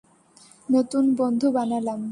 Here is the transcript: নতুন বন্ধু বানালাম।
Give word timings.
নতুন 0.69 1.05
বন্ধু 1.15 1.47
বানালাম। 1.51 2.01